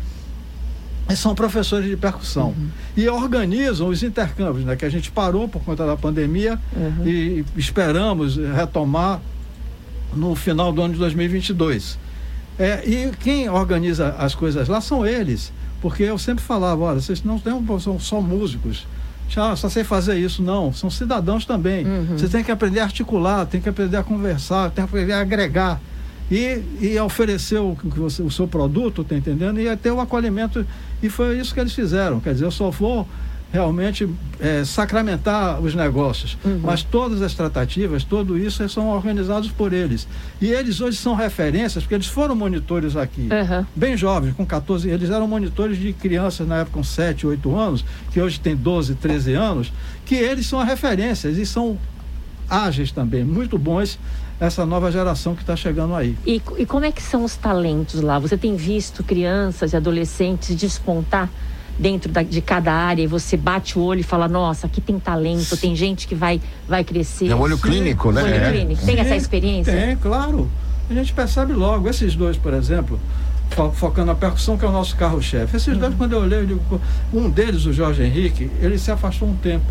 são 1.14 1.36
professores 1.36 1.90
de 1.90 1.98
percussão. 1.98 2.48
Uhum. 2.48 2.70
E 2.98 3.08
organizam 3.08 3.90
os 3.90 4.02
intercâmbios, 4.02 4.66
né, 4.66 4.76
que 4.76 4.86
a 4.86 4.90
gente 4.90 5.12
parou 5.12 5.48
por 5.48 5.62
conta 5.62 5.86
da 5.86 5.96
pandemia 5.96 6.60
uhum. 6.76 7.08
e 7.08 7.46
esperamos 7.56 8.38
retomar 8.38 9.22
no 10.16 10.34
final 10.36 10.72
do 10.72 10.82
ano 10.82 10.94
de 10.94 11.00
2022. 11.00 12.00
É, 12.58 12.84
e 12.88 13.12
quem 13.18 13.50
organiza 13.50 14.16
as 14.18 14.34
coisas 14.34 14.68
lá 14.68 14.80
são 14.80 15.06
eles, 15.06 15.52
porque 15.82 16.04
eu 16.04 16.18
sempre 16.18 16.44
falava, 16.44 16.82
olha, 16.84 17.02
vocês 17.02 17.22
não 17.24 17.40
são 17.80 18.00
só 18.00 18.22
músicos, 18.22 18.88
já 19.28 19.56
só 19.56 19.70
sei 19.70 19.84
fazer 19.84 20.18
isso, 20.18 20.42
não, 20.42 20.72
são 20.72 20.90
cidadãos 20.90 21.46
também. 21.46 21.86
Uhum. 21.86 22.18
Você 22.18 22.28
tem 22.28 22.44
que 22.44 22.52
aprender 22.52 22.80
a 22.80 22.84
articular, 22.84 23.46
tem 23.46 23.60
que 23.60 23.68
aprender 23.68 23.98
a 23.98 24.04
conversar, 24.04 24.72
tem 24.72 24.86
que 24.86 24.90
aprender 24.90 25.14
a 25.14 25.20
agregar 25.20 25.82
e, 26.30 26.62
e 26.82 27.00
oferecer 27.00 27.60
o, 27.60 27.78
o 28.24 28.32
seu 28.32 28.48
produto, 28.48 29.04
tá 29.04 29.16
entendendo? 29.16 29.60
E 29.60 29.76
ter 29.78 29.92
o 29.92 30.00
acolhimento. 30.00 30.66
E 31.02 31.10
foi 31.10 31.40
isso 31.40 31.54
que 31.54 31.60
eles 31.60 31.74
fizeram. 31.74 32.20
Quer 32.20 32.34
dizer, 32.34 32.46
eu 32.46 32.52
só 32.52 32.70
vou 32.70 33.08
realmente 33.56 34.10
é, 34.40 34.66
sacramentar 34.66 35.62
os 35.62 35.74
negócios. 35.74 36.38
Uhum. 36.44 36.60
Mas 36.64 36.84
todas 36.84 37.22
as 37.22 37.34
tratativas, 37.34 38.04
tudo 38.04 38.38
isso 38.38 38.68
são 38.68 38.90
organizados 38.90 39.50
por 39.50 39.72
eles. 39.72 40.08
E 40.42 40.48
eles 40.48 40.82
hoje 40.82 40.98
são 40.98 41.16
referências, 41.16 41.84
porque 41.84 41.96
eles 41.96 42.08
foram 42.08 42.36
monitores 42.36 42.98
aqui, 42.98 43.30
uhum. 43.32 43.66
bem 43.74 43.96
jovens, 43.96 44.34
com 44.36 44.46
14, 44.46 44.90
eles 44.90 45.10
eram 45.10 45.28
monitores 45.28 45.78
de 45.78 45.94
crianças 45.94 46.46
na 46.46 46.58
época 46.58 46.78
com 46.78 46.84
7, 46.84 47.26
8 47.26 47.56
anos, 47.56 47.86
que 48.12 48.20
hoje 48.20 48.40
tem 48.40 48.56
12, 48.56 48.96
13 48.96 49.34
anos, 49.34 49.72
que 50.06 50.16
eles 50.16 50.46
são 50.46 50.62
referências 50.62 51.38
e 51.38 51.46
são 51.46 51.78
ágeis 52.50 52.92
também, 52.92 53.24
muito 53.24 53.58
bons 53.58 53.98
essa 54.40 54.66
nova 54.66 54.92
geração 54.92 55.36
que 55.36 55.42
está 55.42 55.56
chegando 55.56 55.96
aí. 55.96 56.18
E, 56.26 56.42
e 56.58 56.66
como 56.66 56.86
é 56.86 56.92
que 56.92 57.02
são 57.02 57.24
os 57.24 57.36
talentos 57.36 58.02
lá? 58.02 58.20
Você 58.20 58.38
tem 58.38 58.56
visto 58.56 59.04
crianças 59.04 59.74
e 59.74 59.78
adolescentes 59.78 60.56
despontar 60.56 61.30
dentro 61.78 62.12
da, 62.12 62.24
de 62.24 62.42
cada 62.42 62.74
área 62.74 63.04
e 63.04 63.08
você 63.08 63.36
bate 63.36 63.78
o 63.78 63.82
olho 63.82 64.00
e 64.00 64.04
fala, 64.04 64.28
nossa, 64.28 64.68
aqui 64.68 64.80
tem 64.80 65.00
talento, 65.00 65.58
tem 65.58 65.76
gente 65.76 66.08
que 66.08 66.16
vai, 66.16 66.42
vai 66.68 66.84
crescer. 66.84 67.30
É 67.30 67.36
um 67.36 67.42
olho 67.42 67.58
clínico, 67.58 68.12
né? 68.12 68.24
Olho 68.24 68.34
é. 68.34 68.52
clínico. 68.52 68.86
Tem 68.86 69.00
essa 69.00 69.16
experiência? 69.16 69.74
Tem, 69.74 69.96
claro. 69.98 70.50
A 70.90 70.94
gente 70.94 71.14
percebe 71.14 71.54
logo. 71.54 71.90
Esses 71.90 72.16
dois, 72.16 72.38
por 72.38 72.54
exemplo, 72.54 73.00
fo 73.50 73.72
focando 73.72 74.08
na 74.08 74.16
percussão, 74.16 74.58
que 74.58 74.66
é 74.66 74.68
o 74.68 74.72
nosso 74.72 74.96
carro-chefe. 74.96 75.56
Esses 75.56 75.74
uhum. 75.74 75.80
dois, 75.80 75.96
quando 75.96 76.14
eu 76.14 76.22
olhei, 76.22 76.40
eu 76.40 76.46
digo, 76.46 76.82
um 77.14 77.30
deles, 77.30 77.66
o 77.66 77.74
Jorge 77.74 78.04
Henrique, 78.04 78.50
ele 78.62 78.78
se 78.78 78.92
afastou 78.92 79.28
um 79.28 79.36
tempo. 79.36 79.66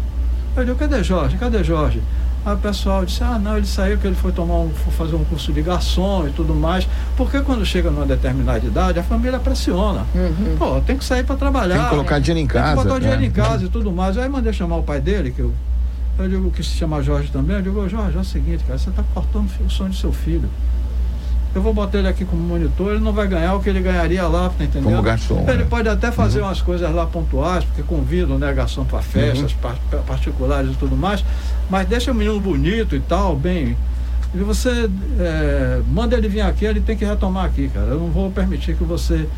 Eu 0.57 0.65
digo, 0.65 0.77
cadê 0.77 1.03
Jorge? 1.03 1.37
Cadê 1.37 1.65
Jorge? 1.65 2.01
Aí 2.45 2.55
o 2.55 2.59
pessoal 2.59 3.05
disse, 3.07 3.23
ah 3.25 3.39
não, 3.39 3.57
ele 3.57 3.67
saiu 3.67 3.97
que 3.97 4.07
ele 4.07 4.15
foi 4.15 4.31
tomar 4.31 4.57
um, 4.57 4.71
foi 4.71 4.93
fazer 4.93 5.17
um 5.17 5.25
curso 5.25 5.53
de 5.53 5.63
garçom 5.63 6.29
e 6.29 6.31
tudo 6.31 6.55
mais. 6.55 6.87
Porque 7.17 7.41
quando 7.41 7.65
chega 7.65 7.91
numa 7.91 8.05
determinada 8.05 8.65
idade, 8.67 8.99
a 8.99 9.03
família 9.03 9.39
pressiona. 9.39 10.07
Uhum. 10.15 10.57
Pô, 10.59 10.81
tem 10.83 10.99
que 10.99 11.05
sair 11.05 11.25
para 11.25 11.37
trabalhar. 11.37 11.77
Tem 11.77 11.85
que 11.85 11.91
colocar 11.91 12.19
dinheiro 12.19 12.45
em 12.45 12.47
casa. 12.47 12.67
Tem 12.67 12.77
que 12.77 12.83
botar 12.83 12.97
o 12.97 13.01
dinheiro 13.01 13.21
né? 13.23 13.27
em 13.27 13.31
casa 13.31 13.65
e 13.65 13.69
tudo 13.69 13.91
mais. 13.91 14.19
Aí 14.19 14.29
mandei 14.29 14.53
chamar 14.53 14.77
o 14.77 14.83
pai 14.83 15.01
dele, 15.01 15.31
que 15.31 15.41
eu, 15.41 15.55
eu 16.19 16.29
digo 16.29 16.51
que 16.51 16.63
se 16.63 16.71
chama 16.71 17.03
Jorge 17.03 17.31
também, 17.31 17.57
eu 17.57 17.63
digo, 17.63 17.89
Jorge, 17.89 18.17
é 18.17 18.21
o 18.21 18.25
seguinte, 18.25 18.63
cara, 18.65 18.79
você 18.79 18.91
está 18.91 19.03
cortando 19.15 19.51
o 19.65 19.71
sonho 19.71 19.91
do 19.91 19.97
seu 19.97 20.13
filho 20.13 20.49
eu 21.55 21.63
vou 21.63 21.73
botar 21.73 21.99
ele 21.99 22.09
aqui 22.09 22.25
como 22.25 22.43
monitor, 22.43 22.93
ele 22.93 23.01
não 23.01 23.13
vai 23.13 23.29
ganhar 23.29 23.55
o 23.55 23.61
que 23.61 23.69
ele 23.69 23.81
ganharia 23.81 24.27
lá, 24.27 24.49
tá 24.49 24.65
entendendo? 24.65 24.91
Como 24.91 25.03
garçom. 25.03 25.45
Ele 25.49 25.59
né? 25.59 25.67
pode 25.69 25.89
até 25.89 26.11
fazer 26.11 26.41
uhum. 26.41 26.47
umas 26.47 26.61
coisas 26.61 26.93
lá 26.93 27.07
pontuais, 27.07 27.65
porque 27.65 27.83
convidam 27.83 28.39
né, 28.39 28.53
garçom 28.53 28.85
para 28.85 29.01
festas 29.01 29.53
uhum. 29.53 30.03
particulares 30.07 30.73
e 30.73 30.75
tudo 30.75 30.97
mais, 30.97 31.25
mas 31.71 31.87
deixa 31.87 32.11
o 32.11 32.15
menino 32.15 32.41
bonito 32.41 32.97
e 32.97 33.01
tal, 33.01 33.37
bem. 33.37 33.77
E 34.35 34.39
você 34.39 34.91
é, 35.21 35.81
manda 35.89 36.17
ele 36.17 36.29
vir 36.29 36.41
aqui, 36.41 36.65
ele 36.65 36.81
tem 36.81 36.97
que 36.97 37.05
retomar 37.05 37.45
aqui, 37.45 37.69
cara. 37.69 37.87
Eu 37.87 38.01
não 38.01 38.11
vou 38.11 38.31
permitir 38.33 38.75
que 38.75 38.83
você. 38.83 39.29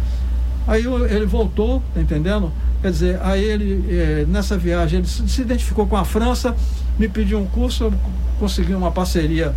Aí 0.67 0.85
ele 1.11 1.27
voltou, 1.27 1.83
tá 1.95 2.01
entendendo? 2.01 2.51
Quer 2.81 2.91
dizer, 2.91 3.21
aí 3.23 3.45
ele, 3.45 3.85
é, 3.91 4.25
nessa 4.27 4.57
viagem, 4.57 5.01
ele 5.01 5.07
se 5.07 5.43
identificou 5.43 5.87
com 5.87 5.97
a 5.97 6.05
França, 6.05 6.57
me 6.99 7.09
pediu 7.09 7.39
um 7.39 7.47
curso, 7.47 7.85
eu 7.85 7.95
consegui 8.39 8.75
uma 8.75 8.91
parceria 8.91 9.55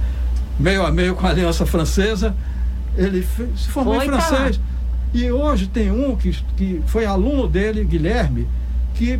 meio 0.59 0.85
a 0.85 0.91
meio 0.91 1.15
com 1.15 1.25
a 1.25 1.29
Aliança 1.29 1.65
Francesa. 1.65 2.35
Ele 2.97 3.25
se 3.55 3.69
formou 3.69 3.95
foi 3.95 4.05
em 4.05 4.09
francês. 4.09 4.59
E 5.13 5.31
hoje 5.31 5.67
tem 5.67 5.89
um 5.89 6.15
que, 6.15 6.31
que 6.55 6.83
foi 6.85 7.05
aluno 7.05 7.47
dele, 7.47 7.83
Guilherme, 7.83 8.47
que 8.93 9.19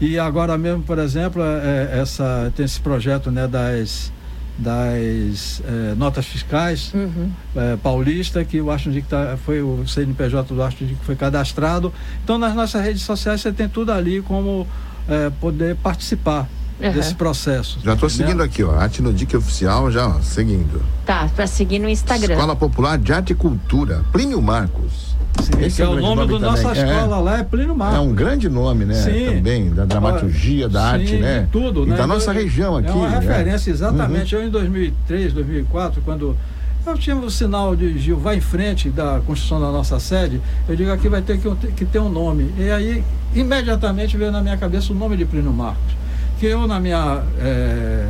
E 0.00 0.18
agora 0.18 0.56
mesmo, 0.56 0.84
por 0.84 0.98
exemplo, 0.98 1.42
é, 1.42 2.00
essa, 2.00 2.50
tem 2.56 2.64
esse 2.64 2.80
projeto 2.80 3.30
né, 3.30 3.46
das 3.46 4.10
das 4.58 5.62
eh, 5.64 5.94
notas 5.96 6.26
fiscais 6.26 6.92
uhum. 6.94 7.30
eh, 7.56 7.76
paulista, 7.82 8.44
que 8.44 8.60
o 8.60 8.70
Astro 8.70 8.92
tá, 9.08 9.36
foi 9.44 9.62
o 9.62 9.86
CNPJ 9.86 10.54
do 10.54 10.62
Astro 10.62 10.86
que 10.86 10.94
foi 11.04 11.16
cadastrado. 11.16 11.92
Então, 12.22 12.38
nas 12.38 12.54
nossas 12.54 12.82
redes 12.82 13.02
sociais, 13.02 13.40
você 13.40 13.52
tem 13.52 13.68
tudo 13.68 13.92
ali 13.92 14.20
como 14.22 14.66
eh, 15.08 15.30
poder 15.40 15.76
participar. 15.76 16.48
Uhum. 16.80 16.90
desse 16.90 17.14
processo. 17.14 17.78
Já 17.84 17.92
estou 17.92 18.10
seguindo 18.10 18.42
aqui, 18.42 18.64
ó. 18.64 18.74
Arte 18.74 19.02
no 19.02 19.10
Oficial, 19.10 19.88
já 19.88 20.08
ó, 20.08 20.20
seguindo. 20.20 20.82
Tá, 21.06 21.30
para 21.36 21.46
seguir 21.46 21.78
no 21.78 21.88
Instagram. 21.88 22.34
Escola 22.34 22.56
Popular 22.56 22.98
de 22.98 23.12
Arte 23.12 23.34
e 23.34 23.36
Cultura, 23.36 24.02
Plínio 24.10 24.42
Marcos. 24.42 25.11
Esse 25.60 25.82
é, 25.82 25.84
é 25.84 25.88
o 25.88 26.00
nome, 26.00 26.26
nome 26.26 26.40
da 26.40 26.50
nossa 26.50 26.72
escola 26.72 27.16
é, 27.16 27.20
lá, 27.20 27.38
é 27.38 27.44
Plínio 27.44 27.74
Marcos. 27.74 27.98
É 27.98 28.00
um 28.00 28.14
grande 28.14 28.48
nome, 28.48 28.84
né? 28.84 28.94
Sim. 28.94 29.26
Também, 29.26 29.70
da 29.70 29.84
dramaturgia, 29.84 30.68
da 30.68 30.80
sim, 30.80 30.86
arte, 30.86 31.16
né? 31.16 31.48
tudo, 31.50 31.84
e 31.84 31.90
né? 31.90 31.96
da 31.96 32.06
nossa 32.06 32.32
região 32.32 32.76
aqui. 32.76 32.88
É 32.88 32.92
uma 32.92 33.08
referência, 33.08 33.70
é. 33.70 33.72
exatamente. 33.72 34.34
Uhum. 34.34 34.42
Eu, 34.42 34.48
em 34.48 34.50
2003, 34.50 35.32
2004, 35.32 36.02
quando 36.02 36.36
eu 36.84 36.98
tinha 36.98 37.16
o 37.16 37.30
sinal 37.30 37.76
de 37.76 37.96
Gil, 37.98 38.18
vai 38.18 38.36
em 38.36 38.40
frente 38.40 38.90
da 38.90 39.20
construção 39.26 39.60
da 39.60 39.70
nossa 39.70 39.98
sede, 40.00 40.40
eu 40.68 40.74
digo 40.74 40.90
aqui 40.90 41.08
vai 41.08 41.22
ter 41.22 41.38
que, 41.38 41.48
que 41.72 41.84
ter 41.84 41.98
um 42.00 42.08
nome. 42.08 42.52
E 42.58 42.70
aí, 42.70 43.04
imediatamente 43.34 44.16
veio 44.16 44.32
na 44.32 44.42
minha 44.42 44.56
cabeça 44.56 44.92
o 44.92 44.96
nome 44.96 45.16
de 45.16 45.24
Plínio 45.24 45.52
Marcos. 45.52 45.94
Que 46.38 46.46
eu, 46.46 46.66
na 46.66 46.80
minha... 46.80 47.22
É, 47.38 48.08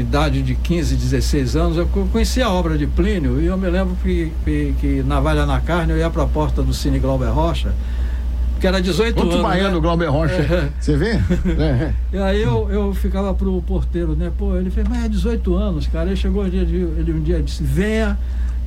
idade 0.00 0.42
de 0.42 0.54
15, 0.54 0.96
16 0.96 1.56
anos, 1.56 1.76
eu 1.76 1.86
conheci 1.86 2.40
a 2.40 2.50
obra 2.50 2.78
de 2.78 2.86
Plínio 2.86 3.40
e 3.40 3.46
eu 3.46 3.56
me 3.56 3.68
lembro 3.68 3.96
que, 4.02 4.32
que, 4.44 4.74
que 4.80 5.02
na 5.02 5.20
Valha 5.20 5.44
na 5.44 5.60
Carne 5.60 5.92
eu 5.92 5.98
ia 5.98 6.10
para 6.10 6.22
a 6.22 6.26
porta 6.26 6.62
do 6.62 6.72
Cine 6.72 6.98
Glauber 6.98 7.28
Rocha, 7.28 7.74
que 8.58 8.66
era 8.66 8.80
18 8.80 9.16
Outro 9.16 9.32
anos. 9.32 9.42
baiano, 9.42 9.76
né? 9.76 9.80
Glauber 9.80 10.06
Rocha. 10.06 10.34
É. 10.34 10.68
Você 10.78 10.96
vê? 10.96 11.18
É. 11.58 11.92
E 12.12 12.18
aí 12.18 12.42
eu, 12.42 12.68
eu 12.70 12.94
ficava 12.94 13.32
pro 13.34 13.60
porteiro, 13.62 14.14
né? 14.14 14.30
Pô, 14.36 14.56
ele 14.56 14.70
fez, 14.70 14.86
mas 14.88 15.04
é 15.04 15.08
18 15.08 15.54
anos, 15.54 15.86
cara. 15.86 16.06
Ele 16.06 16.16
chegou 16.16 16.44
um 16.44 16.48
dia, 16.48 16.62
ele 16.62 17.12
um 17.12 17.20
dia 17.20 17.42
disse, 17.42 17.62
venha 17.62 18.16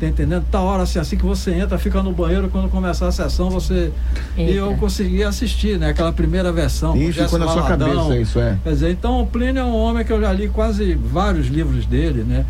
Tá 0.01 0.07
entendendo? 0.07 0.43
Tá 0.49 0.59
hora 0.59 0.81
assim, 0.81 0.97
assim 0.97 1.15
que 1.15 1.23
você 1.23 1.51
entra, 1.51 1.77
fica 1.77 2.01
no 2.01 2.11
banheiro, 2.11 2.49
quando 2.49 2.67
começar 2.69 3.07
a 3.07 3.11
sessão, 3.11 3.51
você. 3.51 3.91
Eita. 4.35 4.51
E 4.51 4.55
eu 4.55 4.75
consegui 4.77 5.23
assistir, 5.23 5.77
né? 5.77 5.89
Aquela 5.89 6.11
primeira 6.11 6.51
versão. 6.51 6.97
Isso 6.97 7.23
ficou 7.23 7.37
na 7.37 7.47
sua 7.47 7.67
cabeça, 7.67 8.17
isso 8.17 8.39
é. 8.39 8.57
Quer 8.63 8.69
dizer, 8.71 8.89
então 8.89 9.21
o 9.21 9.27
Plínio 9.27 9.59
é 9.59 9.63
um 9.63 9.75
homem 9.75 10.03
que 10.03 10.11
eu 10.11 10.19
já 10.19 10.33
li 10.33 10.49
quase 10.49 10.95
vários 10.95 11.45
livros 11.49 11.85
dele, 11.85 12.23
né? 12.23 12.47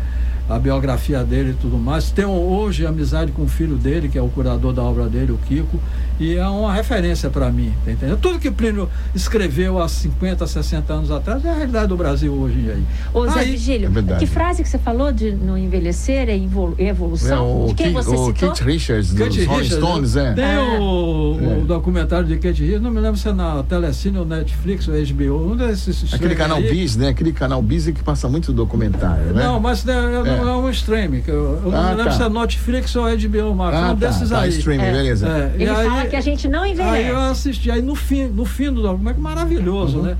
A 0.48 0.58
biografia 0.58 1.24
dele 1.24 1.50
e 1.50 1.54
tudo 1.54 1.78
mais. 1.78 2.10
Tenho 2.10 2.30
hoje 2.30 2.86
amizade 2.86 3.32
com 3.32 3.42
o 3.42 3.48
filho 3.48 3.76
dele, 3.76 4.08
que 4.08 4.18
é 4.18 4.22
o 4.22 4.28
curador 4.28 4.72
da 4.72 4.82
obra 4.82 5.06
dele, 5.08 5.32
o 5.32 5.38
Kiko, 5.38 5.80
e 6.18 6.36
é 6.36 6.46
uma 6.46 6.72
referência 6.72 7.30
para 7.30 7.50
mim, 7.50 7.72
tá 7.84 7.90
entendendo? 7.90 8.18
Tudo 8.18 8.38
que 8.38 8.50
Plínio 8.50 8.88
escreveu 9.14 9.82
há 9.82 9.88
50, 9.88 10.46
60 10.46 10.92
anos 10.92 11.10
atrás 11.10 11.44
é 11.44 11.50
a 11.50 11.54
realidade 11.54 11.88
do 11.88 11.96
Brasil 11.96 12.32
hoje 12.32 12.70
aí. 12.70 12.84
Ô 13.12 13.28
Zé 13.28 13.44
Vigílio, 13.44 13.90
é 14.10 14.18
que 14.18 14.26
frase 14.26 14.62
que 14.62 14.68
você 14.68 14.78
falou 14.78 15.10
de 15.12 15.32
não 15.32 15.56
envelhecer 15.56 16.28
é, 16.28 16.32
é 16.32 16.88
evolução? 16.88 17.64
É, 17.64 17.68
de 17.68 17.74
quem 17.74 17.92
você 17.92 18.10
o 18.10 18.26
citou? 18.26 18.48
Kate 18.50 18.64
Richards, 18.64 19.12
dos 19.12 19.44
Rolling 19.44 19.64
Stones, 19.64 20.16
é. 20.16 20.32
Tem 20.32 20.44
é. 20.44 20.78
O, 20.78 21.60
o, 21.62 21.64
documentário 21.66 22.26
de 22.26 22.36
Kate 22.36 22.62
Richards, 22.62 22.82
não 22.82 22.90
me 22.90 23.00
lembro 23.00 23.18
se 23.18 23.28
é 23.28 23.32
na 23.32 23.62
Telecine 23.62 24.18
ou 24.18 24.24
Netflix 24.24 24.86
ou 24.88 24.94
HBO, 24.94 25.52
um 25.52 25.56
desses... 25.56 26.12
Aquele 26.12 26.34
canal 26.34 26.58
aí. 26.58 26.70
Bis, 26.70 26.96
né? 26.96 27.08
Aquele 27.08 27.32
canal 27.32 27.60
Bis 27.62 27.86
que 27.86 28.02
passa 28.02 28.28
muito 28.28 28.52
documentário, 28.52 29.32
né? 29.32 29.44
Não, 29.44 29.58
mas 29.58 29.84
né, 29.84 29.94
é. 30.32 30.38
é 30.38 30.56
um 30.56 30.70
streaming. 30.70 31.22
Eu, 31.26 31.60
eu 31.64 31.70
ah, 31.74 31.82
não 31.82 31.88
lembro 31.90 32.04
tá. 32.04 32.10
se 32.12 32.22
é 32.22 32.28
Netflix 32.28 32.96
ou 32.96 33.04
HBO 33.04 33.54
Max. 33.54 33.76
Ah, 33.76 33.80
um 33.80 33.88
tá, 33.88 33.94
desses 33.94 34.30
tá, 34.30 34.40
aí. 34.40 34.50
streaming, 34.50 34.84
é. 34.84 34.92
beleza. 34.92 35.28
É. 35.28 35.52
Ele 35.54 35.64
e 35.64 35.74
fala 35.74 36.00
aí, 36.00 36.08
que 36.08 36.16
a 36.16 36.20
gente 36.20 36.48
não 36.48 36.66
envelhece. 36.66 36.96
Aí 36.96 37.08
eu 37.08 37.20
assisti. 37.20 37.70
Aí 37.70 37.82
no 37.82 37.94
fim, 37.94 38.26
no 38.26 38.44
fim 38.44 38.72
do 38.72 38.82
documento, 38.82 39.20
maravilhoso, 39.20 39.98
uhum. 39.98 40.04
né? 40.04 40.16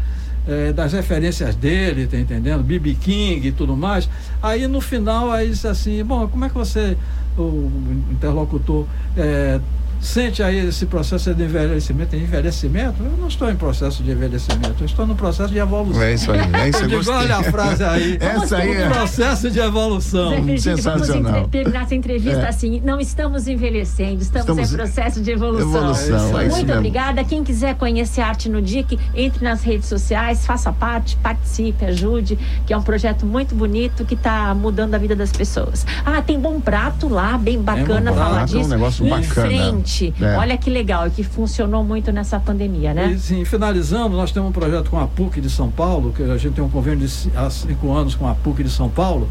É, 0.47 0.73
das 0.73 0.93
referências 0.93 1.55
dele, 1.55 2.07
tá 2.07 2.19
entendendo? 2.19 2.65
B.B. 2.65 2.97
King 3.01 3.47
e 3.47 3.53
tudo 3.53 3.77
mais. 3.77 4.09
Aí 4.43 4.67
no 4.67 4.81
final, 4.81 5.31
aí 5.31 5.49
disse 5.49 5.69
assim, 5.69 6.03
bom, 6.03 6.27
como 6.27 6.45
é 6.45 6.49
que 6.49 6.55
você, 6.55 6.97
o 7.39 7.71
interlocutor, 8.11 8.85
é, 9.17 9.61
sente 10.03 10.43
aí 10.43 10.67
esse 10.67 10.85
processo 10.85 11.33
de 11.33 11.45
envelhecimento, 11.45 12.17
envelhecimento, 12.17 13.03
eu 13.05 13.17
não 13.17 13.29
estou 13.29 13.49
em 13.49 13.55
processo 13.55 14.03
de 14.03 14.11
envelhecimento, 14.11 14.75
eu 14.81 14.85
estou 14.85 15.07
no 15.07 15.15
processo 15.15 15.53
de 15.53 15.59
evolução. 15.59 16.03
É 16.03 16.15
isso 16.15 16.33
aí, 16.33 16.41
é 16.41 16.69
isso 16.69 16.83
eu 16.83 16.89
digo, 16.89 17.11
olha 17.13 17.37
a 17.37 17.43
frase 17.45 17.85
aí. 17.85 18.19
Essa 18.21 18.57
aí 18.57 18.73
é. 18.75 18.89
processo 18.89 19.51
de 19.51 19.61
evolução. 19.61 20.33
Sensacional. 20.59 21.33
Vamos 21.33 21.51
terminar 21.51 21.83
essa 21.85 21.95
entrevista 21.95 22.41
é. 22.41 22.49
assim, 22.49 22.81
não 22.85 23.01
estamos 23.01 23.47
envelhecendo, 23.47 24.23
estamos, 24.23 24.49
estamos 24.49 24.73
em 24.73 24.77
processo 24.77 25.23
de 25.23 25.31
evolução. 25.31 25.69
evolução 25.69 26.41
é 26.41 26.49
Muito 26.49 26.73
obrigada. 26.73 27.25
Quem 27.25 27.45
quiser 27.45 27.77
conhecer 27.77 28.23
Arte 28.23 28.49
no 28.49 28.61
DIC, 28.61 28.99
entre 29.15 29.45
nas 29.45 29.63
redes 29.63 29.89
sociais, 29.89 30.45
faça 30.45 30.73
parte, 30.73 31.17
participe, 31.17 31.85
ajude, 31.85 32.37
que 32.67 32.73
é 32.73 32.77
um 32.77 32.83
projeto 32.83 33.25
muito 33.25 33.55
bonito 33.55 34.05
que 34.05 34.15
está 34.15 34.53
mudando 34.55 34.95
a 34.95 34.99
vida 34.99 35.15
das 35.15 35.31
pessoas. 35.31 35.87
Ah, 36.05 36.21
tem 36.21 36.41
bom 36.41 36.61
prato 36.61 37.09
lá, 37.09 37.39
bem 37.39 37.61
bacana 37.61 38.11
é 38.11 38.15
falar 38.15 38.45
disso. 38.47 38.59
É 38.59 38.65
um 38.65 38.69
negócio 38.69 39.09
bacana. 39.09 39.23
Em 39.23 39.25
frente 39.25 39.92
é. 40.21 40.37
Olha 40.37 40.57
que 40.57 40.71
legal, 40.71 41.11
que 41.11 41.23
funcionou 41.23 41.85
muito 41.85 42.11
nessa 42.13 42.39
pandemia, 42.41 42.95
né? 42.95 43.13
E, 43.13 43.19
sim, 43.19 43.45
finalizando, 43.45 44.17
nós 44.17 44.33
temos 44.33 44.49
um 44.49 44.53
projeto 44.53 44.91
com 44.91 44.99
a 44.99 45.07
PUC 45.07 45.41
de 45.41 45.51
São 45.51 45.71
Paulo, 45.71 46.13
que 46.13 46.23
a 46.23 46.37
gente 46.37 46.55
tem 46.55 46.65
um 46.65 46.69
convênio 46.69 47.07
de, 47.07 47.31
há 47.37 47.51
cinco 47.51 47.93
anos 47.93 48.15
com 48.15 48.27
a 48.29 48.35
PUC 48.35 48.65
de 48.65 48.71
São 48.71 48.89
Paulo, 48.89 49.29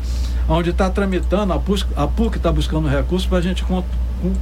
onde 0.48 0.70
está 0.70 0.90
tramitando, 0.90 1.54
a 1.54 1.60
PUC 1.60 2.38
está 2.38 2.52
buscando 2.52 2.88
recursos 2.88 3.28
para 3.28 3.40
a 3.40 3.42
gente 3.42 3.64
con, 3.64 3.84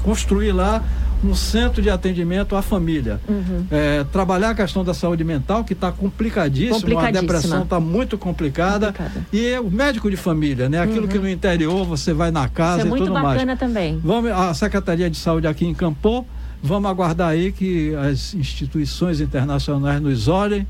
construir 0.03 0.51
lá 0.51 0.83
um 1.23 1.35
centro 1.35 1.81
de 1.81 1.89
atendimento 1.89 2.55
à 2.55 2.61
família. 2.61 3.19
Uhum. 3.27 3.65
É, 3.69 4.03
trabalhar 4.11 4.51
a 4.51 4.55
questão 4.55 4.83
da 4.83 4.93
saúde 4.93 5.23
mental, 5.23 5.63
que 5.63 5.73
está 5.73 5.91
complicadíssima, 5.91 7.07
a 7.07 7.11
depressão 7.11 7.63
está 7.63 7.79
muito 7.79 8.17
complicada. 8.17 8.87
complicada. 8.93 9.25
E 9.31 9.57
o 9.59 9.69
médico 9.69 10.09
de 10.09 10.17
família, 10.17 10.69
né? 10.69 10.79
Aquilo 10.79 11.01
uhum. 11.01 11.07
que 11.07 11.19
no 11.19 11.29
interior 11.29 11.85
você 11.85 12.13
vai 12.13 12.31
na 12.31 12.47
casa 12.47 12.83
Isso 12.83 12.93
é 12.93 12.97
e 12.97 12.99
tudo 12.99 13.13
mais. 13.13 13.25
muito 13.25 13.33
bacana 13.33 13.57
também. 13.57 13.99
Vamos, 14.03 14.31
a 14.31 14.53
Secretaria 14.53 15.09
de 15.09 15.17
Saúde 15.17 15.47
aqui 15.47 15.65
em 15.65 15.73
Campo, 15.73 16.25
vamos 16.61 16.89
aguardar 16.89 17.29
aí 17.29 17.51
que 17.51 17.93
as 17.95 18.33
instituições 18.33 19.19
internacionais 19.19 20.01
nos 20.01 20.27
olhem 20.27 20.65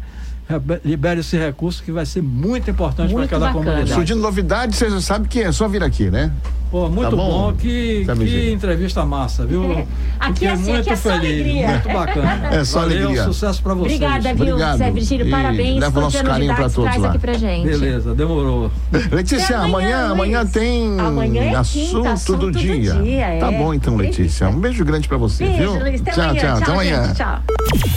libere 0.84 1.20
esse 1.20 1.38
recurso 1.38 1.84
que 1.84 1.91
vai 1.91 2.06
ser 2.06 2.24
muito 2.24 2.72
importante 2.72 3.13
para 3.13 3.24
aquela 3.24 3.48
bacana. 3.48 3.65
comunidade. 3.65 3.94
Surgindo 3.94 4.20
novidade, 4.20 4.75
você 4.75 4.89
já 4.89 5.00
sabe 5.00 5.27
que 5.27 5.41
é 5.41 5.51
só 5.51 5.68
vir 5.68 5.84
aqui, 5.84 6.10
né? 6.10 6.32
Pô, 6.72 6.88
muito 6.88 7.10
tá 7.10 7.16
bom. 7.16 7.52
bom. 7.52 7.54
Que, 7.54 8.06
que 8.06 8.52
entrevista 8.52 9.04
massa, 9.04 9.46
viu? 9.46 9.74
É. 9.74 9.88
Aqui 10.20 10.46
é 10.46 10.52
assim, 10.52 10.64
muito 10.64 10.82
aqui 10.82 10.90
é 10.92 10.96
feliz, 10.96 11.20
alegria. 11.20 11.68
muito 11.68 11.88
bacana. 11.88 12.50
É 12.60 12.64
só 12.64 12.82
Valeu, 12.82 12.98
alegria. 13.06 13.24
sucesso 13.24 13.64
para 13.64 13.74
vocês. 13.74 13.96
Obrigada, 13.96 14.34
viu, 14.34 14.54
Obrigado. 14.54 14.78
Zé 14.78 14.92
Virgílio, 14.92 15.30
parabéns. 15.30 15.80
Leva 15.80 16.00
o 16.00 16.02
nosso 16.02 16.24
carinho 16.24 16.56
para 16.56 16.70
todos 16.70 16.98
lá. 16.98 17.10
aqui 17.10 17.20
pra 17.20 17.34
gente. 17.34 17.66
Beleza, 17.68 18.14
demorou. 18.14 18.72
Letícia, 19.12 19.60
amanhã, 19.60 20.12
amanhã, 20.12 20.46
tem 20.46 21.00
amanhã 21.00 21.44
é 21.44 21.56
assunto, 21.56 21.96
quinta, 21.96 22.12
assunto 22.12 22.40
do, 22.40 22.52
do 22.52 22.60
dia. 22.60 22.94
dia 22.94 23.26
é. 23.26 23.40
Tá 23.40 23.52
bom 23.52 23.74
então, 23.74 23.96
Letícia. 23.96 24.50
Um 24.50 24.60
beijo 24.60 24.84
grande 24.86 25.08
para 25.08 25.18
você, 25.18 25.46
beijo, 25.46 25.58
viu? 25.58 25.80
Luiz, 25.80 26.02
tchau, 26.02 26.14
amanhã. 26.14 26.34
tchau, 26.34 26.42
tchau, 26.42 26.58
até 26.58 26.72
amanhã. 26.72 27.14
Tchau. 27.14 27.40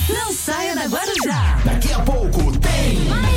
Não 0.08 0.32
saia 0.32 0.74
da 0.74 0.86
Guarujá. 0.86 1.58
Daqui 1.64 1.92
a 1.92 1.98
pouco 2.00 2.52
tem 2.58 3.31